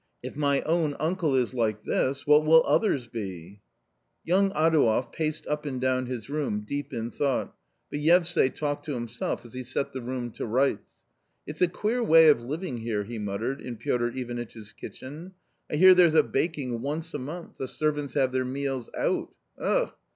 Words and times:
"If 0.23 0.35
my 0.35 0.61
own 0.63 0.95
uncle 0.99 1.35
is 1.35 1.53
like 1.53 1.83
this, 1.83 2.25
what 2.25 2.43
will 2.43 2.63
others 2.65 3.05
be?" 3.07 3.59
Young 4.25 4.49
Adouev 4.53 5.11
paced 5.11 5.45
up 5.45 5.63
and 5.67 5.79
down 5.79 6.07
his 6.07 6.27
room 6.27 6.61
deep 6.61 6.91
in 6.91 7.11
thought, 7.11 7.53
but 7.91 7.99
Yevsay 7.99 8.49
talked 8.55 8.85
to 8.85 8.95
himself 8.95 9.45
as 9.45 9.53
he 9.53 9.61
set 9.61 9.93
the 9.93 10.01
room 10.01 10.31
to 10.31 10.45
rights.•' 10.47 10.79
It's 11.45 11.61
a 11.61 11.67
queer 11.67 12.01
way 12.01 12.29
of 12.29 12.41
living 12.41 12.77
here," 12.77 13.03
he 13.03 13.19
muttered, 13.19 13.61
in 13.61 13.77
Piotr 13.77 14.07
Ivanitch's 14.07 14.73
kitchen." 14.73 15.35
I 15.71 15.75
hear 15.75 15.93
there's 15.93 16.15
a 16.15 16.23
baking 16.23 16.81
once 16.81 17.13
a 17.13 17.19
month, 17.19 17.57
the 17.57 17.67
servants 17.67 18.15
have 18.15 18.31
their 18.31 18.43
meals 18.43 18.89
out. 18.97 19.31
Ugh 19.59 19.93